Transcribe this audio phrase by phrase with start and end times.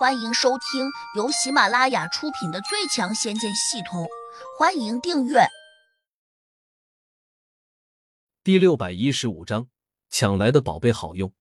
[0.00, 4.04] 欢迎收听由喜马拉雅出品的《最强仙剑系统》，
[4.58, 5.40] 欢迎订阅。
[8.42, 9.68] 第六百一十五章，
[10.08, 11.34] 抢来的宝贝好用。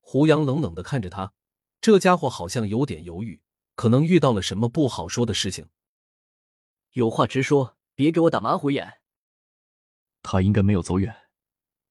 [0.00, 1.32] 胡杨冷冷的看着他，
[1.80, 3.40] 这家伙好像有点犹豫，
[3.74, 5.70] 可能遇到了什么不好说的事情。
[6.92, 9.00] 有话直说，别给我打马虎眼。
[10.22, 11.16] 他应该没有走远，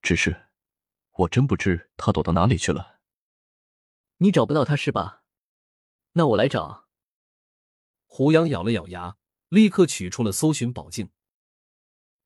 [0.04, 0.50] 只是
[1.14, 3.00] 我真不知他躲到哪里去了。
[4.18, 5.17] 你找不到他是吧？
[6.18, 6.88] 那我来找。
[8.08, 9.18] 胡杨咬了咬牙，
[9.50, 11.12] 立刻取出了搜寻宝镜。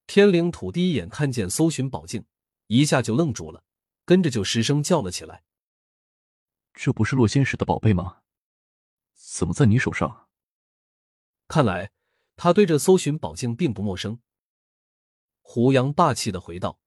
[0.08, 2.26] 天灵土第一眼看见搜寻宝镜，
[2.68, 3.66] 一下就愣住了，
[4.06, 5.44] 跟着就失声叫了起来
[6.74, 8.22] ：“这不是洛仙使的宝贝吗？
[9.14, 10.30] 怎么在你手上？”
[11.50, 11.92] 看来
[12.38, 14.22] 他对这搜寻宝镜并不陌生。
[15.42, 16.80] 胡杨霸气的回道：“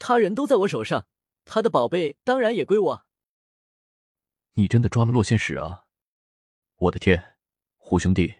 [0.00, 1.06] 他人都在我手上，
[1.44, 3.06] 他的宝贝当然也归我。”
[4.54, 5.81] 你真的抓了洛仙使啊！
[6.82, 7.36] 我的天，
[7.76, 8.34] 胡兄弟，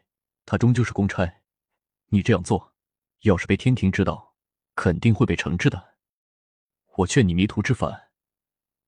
[0.45, 1.43] 他终究是公差，
[2.09, 2.74] 你这样做，
[3.21, 4.34] 要是被天庭知道，
[4.74, 5.95] 肯定会被惩治的。
[6.96, 8.10] 我劝你迷途知返，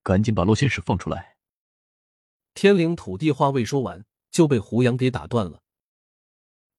[0.03, 1.37] 赶紧把洛仙使放出来。
[2.55, 5.63] 天灵土地话未说完，就被胡杨给打断了。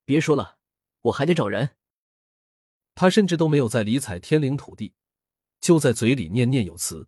[0.04, 0.58] 别说了，
[1.04, 1.78] 我还得找人。
[2.94, 4.96] 他甚至都没有在理睬天灵土地，
[5.62, 7.08] 就在嘴里念念有词。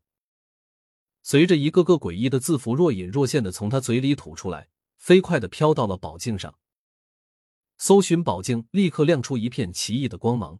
[1.23, 6.57] 随着一个个诡异的字符若隐若现的从他嘴里吐出来，飞快的飘到了宝镜上。
[7.77, 10.59] 搜寻宝镜立刻亮出一片奇异的光芒。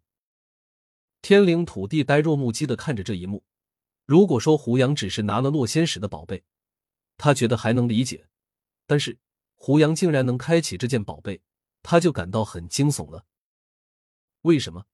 [1.22, 3.44] 天灵土地呆若木鸡的看着这一幕。
[4.06, 6.44] 如果说胡杨只是拿了洛仙石的宝贝，
[7.18, 8.30] 他觉得还能理解，
[8.86, 9.20] 但是
[9.56, 11.42] 胡杨竟然能开启这件宝贝，
[11.84, 13.26] 他就感到很惊悚了。
[14.44, 14.86] 为什么？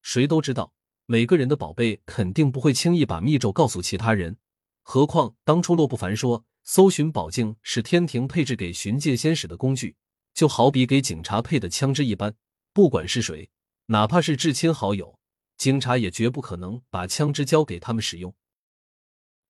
[0.00, 0.72] 谁都知道，
[1.06, 4.38] 每个人的宝贝肯定不会轻易把密咒告诉其他人。
[4.82, 9.96] 何况当初洛不凡说搜寻宝镜是天庭配置给寻界仙使的工具，
[10.32, 12.34] 就好比给警察配的枪支一般，
[12.72, 13.50] 不管是谁，
[13.86, 15.18] 哪怕是至亲好友，
[15.56, 18.34] 警察也绝不可能把枪支交给他们使用。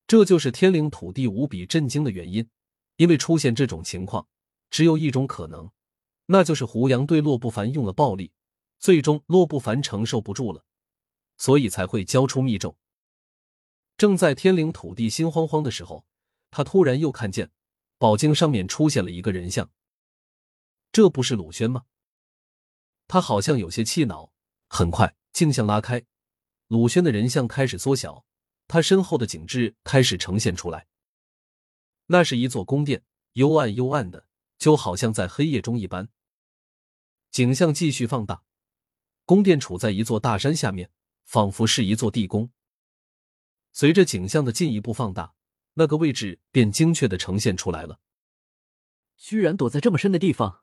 [0.06, 2.48] 这就是天灵土地无比震惊的原因，
[2.96, 4.26] 因为出现这种情况，
[4.70, 5.70] 只有一种可能，
[6.26, 8.32] 那就是胡杨对洛不凡用了暴力，
[8.78, 10.64] 最终洛不凡承受不住了，
[11.36, 12.76] 所以才会交出密咒。
[13.98, 16.04] 正在天灵土地心慌慌的时候，
[16.52, 17.50] 他突然又看见
[17.98, 19.72] 宝镜上面出现了一个人像。
[20.92, 21.86] 这不是鲁轩吗？
[23.08, 24.32] 他好像有些气恼。
[24.68, 26.02] 很快，镜像拉开，
[26.68, 28.24] 鲁轩的人像开始缩小，
[28.66, 30.86] 他身后的景致开始呈现出来。
[32.06, 33.02] 那是一座宫殿，
[33.34, 34.26] 幽暗幽暗的，
[34.56, 36.08] 就好像在黑夜中一般。
[37.30, 38.44] 景象继续放大，
[39.26, 40.90] 宫殿处在一座大山下面，
[41.24, 42.50] 仿佛是一座地宫。
[43.72, 45.34] 随着景象的进一步放大，
[45.74, 48.00] 那个位置便精确的呈现出来了。
[49.16, 50.62] 居然躲在这么深的地方！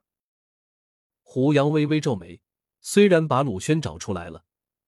[1.21, 2.41] 胡杨微微皱眉，
[2.81, 4.45] 虽然把鲁轩找出来了，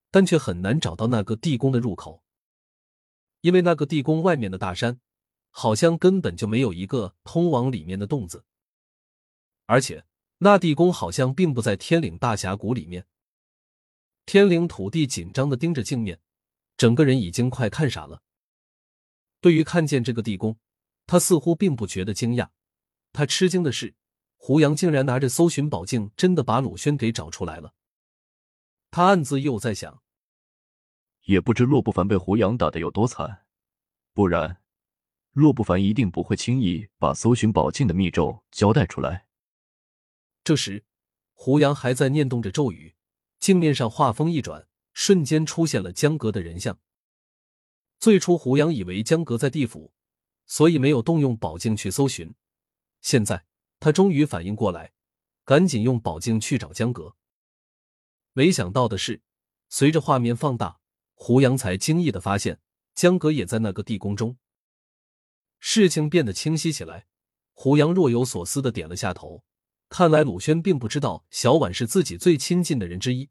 [0.09, 2.23] 但却很难找到那个地宫的入口，
[3.41, 4.99] 因为那个地宫外面的大山，
[5.49, 8.45] 好像根本就没有一个通往里面的洞子，
[9.65, 10.05] 而且
[10.39, 13.05] 那地宫好像并不在天岭大峡谷里面。
[14.25, 16.19] 天灵土地紧张的盯着镜面。
[16.77, 18.23] 整个人已经快看傻了。
[19.41, 20.57] 对于看见这个地宫，
[21.05, 22.49] 他似乎并不觉得惊讶。
[23.11, 23.95] 他吃惊的是，
[24.37, 27.73] 胡杨竟然拿着搜寻宝镜，真的把鲁轩给找出来了。
[28.89, 30.01] 他暗自又在想：
[31.23, 33.45] 也不知洛不凡被胡杨打的有多惨，
[34.13, 34.61] 不然，
[35.33, 39.27] 洛不凡一定不会轻易把搜寻宝镜的密咒交代出来。
[40.43, 40.85] 这时，
[41.33, 42.95] 胡杨还在念动着咒语，
[43.39, 44.67] 镜面上画风一转。
[44.93, 46.77] 瞬间出现了江阁的人像。
[48.01, 49.93] 最初，胡杨以为江阁在地府，
[50.47, 52.33] 所以没有动用宝镜去搜寻。
[52.99, 53.45] 现在，
[53.79, 54.91] 他终于反应过来，
[55.45, 57.15] 赶紧用宝镜去找江阁。
[58.33, 59.21] 没想到的是，
[59.69, 60.79] 随着画面放大，
[61.13, 62.59] 胡杨才惊异的发现
[62.95, 64.35] 江阁也在那个地宫中。
[65.59, 67.05] 事情变得清晰起来，
[67.53, 69.43] 胡杨若有所思的点了下头。
[69.89, 73.29] 看来鲁轩并不知道小婉是自己最亲近的人之一，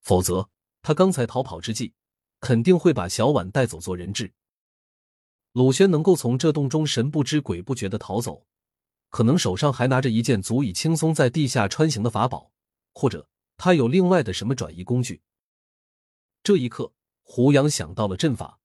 [0.00, 0.48] 否则。
[0.80, 1.92] 他刚才逃跑之际，
[2.40, 4.32] 肯定会把小婉带走做人质。
[5.52, 8.46] 鲁轩能够从这洞中神不知鬼不觉的逃走，
[9.08, 12.52] 可能手上还拿着一件足以轻松在地下穿行的法宝，
[12.92, 15.22] 或者他有另外的什么转移工具。
[16.42, 16.92] 这一刻，
[17.22, 18.60] 胡杨想到了阵法。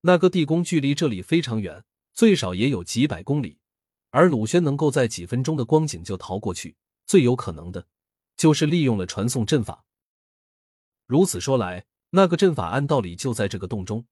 [0.00, 1.84] 那个地宫距离这里非常远，
[2.14, 3.58] 最少也有几百公里，
[4.10, 7.86] 而鲁轩能够在几分钟的光景就逃过去，最有可能的
[8.36, 9.84] 就是利用了传送阵法。
[11.06, 14.06] 如此说来，那个阵法按道理就在这个洞中。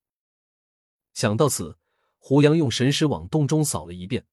[1.15, 1.79] 想到此，
[2.19, 4.27] 胡杨用神识往洞中扫了一遍，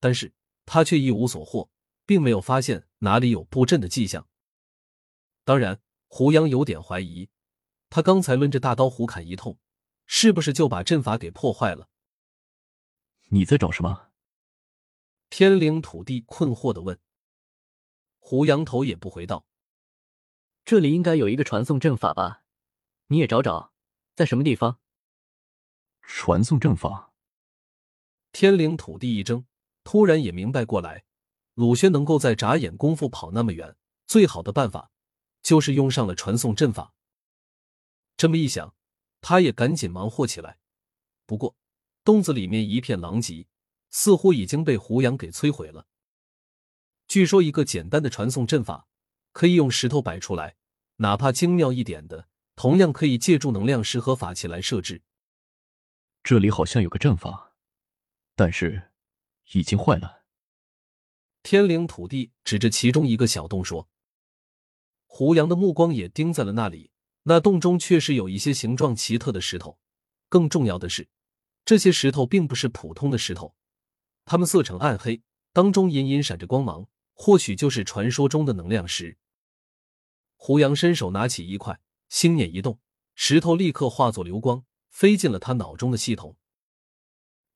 [0.00, 0.32] 但是
[0.64, 1.70] 他却一无所获，
[2.06, 4.26] 并没有发现哪里有布阵的迹象。
[5.44, 7.28] 当然，胡杨有点怀疑，
[7.90, 9.58] 他刚才抡着大刀胡砍一通，
[10.06, 11.88] 是不是就把阵法给破坏了？
[13.28, 14.08] 你在找什么？
[15.28, 16.98] 天灵土地困惑的问。
[18.18, 19.46] 胡杨头也不回道
[20.64, 22.41] ：“这里应该有一个传送阵法吧？
[23.08, 23.72] 你也找找，
[24.14, 24.78] 在什么地方？”
[26.02, 27.12] 传送阵法。
[28.32, 29.44] 天灵土地一怔，
[29.84, 31.04] 突然也明白过来，
[31.54, 33.76] 鲁轩能够在眨眼功夫跑那么远，
[34.06, 34.90] 最好的办法
[35.42, 36.94] 就是用上了传送阵法。
[38.16, 38.74] 这么一想，
[39.20, 40.58] 他也赶紧忙活起来。
[41.26, 41.56] 不过，
[42.04, 43.46] 洞子里面一片狼藉，
[43.90, 45.86] 似乎已经被胡杨给摧毁了。
[47.06, 48.88] 据说，一个简单的传送阵法
[49.32, 50.56] 可以用石头摆出来，
[50.96, 52.28] 哪怕精妙一点的，
[52.62, 55.02] 同样可以借助能量石和法器来设置。
[56.22, 57.56] 这里好像有个阵法，
[58.36, 58.92] 但是
[59.50, 60.22] 已经坏了。
[61.42, 63.88] 天灵土地指着其中一个小洞说
[65.06, 66.92] ：“胡杨的目光也盯在了那里，
[67.24, 69.80] 那洞中确实有一些形状奇特的石头。
[70.28, 71.08] 更重要的是，
[71.64, 73.56] 这些石头并不是普通的石头，
[74.24, 75.20] 它们色呈暗黑，
[75.52, 79.18] 当中隐隐闪着光芒。”或许就是传说中的能量石。
[80.36, 81.80] 胡杨伸手拿起一块，
[82.12, 82.78] 心念一动，
[83.14, 86.36] 石头立刻化作流光，飞进了他脑中的系统。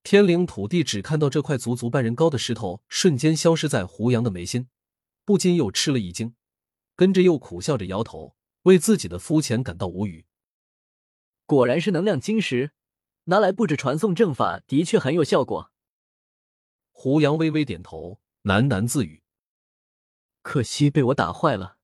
[0.01, 4.67] 天灵土地只看到这块足足半人高的石头瞬间消失在胡杨的眉心，
[5.23, 6.33] 不禁又吃了一惊，
[6.95, 10.25] 跟着又苦笑着摇头，为自己的肤浅感到无语。
[11.45, 12.71] 果然是能量晶石，
[13.25, 15.71] 拿来布置传送阵法的确很有效果。
[16.89, 19.21] 胡杨微微点头，喃喃自语。
[20.41, 21.76] 可惜被我打坏了。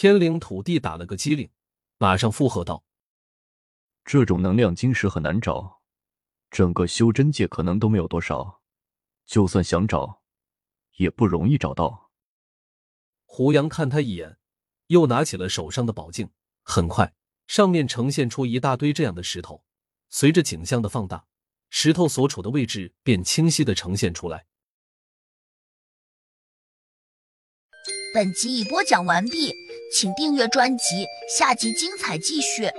[0.00, 1.50] 天灵土地打了个激灵，
[1.96, 2.84] 马上附和道
[4.06, 5.82] ：“这种能量晶石很难找，
[6.52, 8.62] 整个修真界可能都没有多少，
[9.26, 10.22] 就算想找，
[10.98, 12.12] 也不容易找到。”
[13.26, 14.38] 胡杨看他一眼，
[14.86, 16.30] 又拿起了手上的宝镜，
[16.62, 17.12] 很快，
[17.48, 19.64] 上面呈现出一大堆这样的石头。
[20.08, 21.26] 随着景象的放大，
[21.70, 24.46] 石头所处的位置便清晰的呈现出来。
[28.14, 29.52] 本集已播讲完毕，
[29.92, 31.06] 请订阅专辑，
[31.38, 32.70] 下集精彩继续。